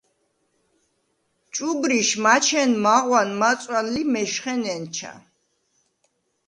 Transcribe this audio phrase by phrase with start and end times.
[1.53, 5.13] ჭუბრიშ მაჩენ მაღვან-მაწვან ლი მეშხე ნენჩა.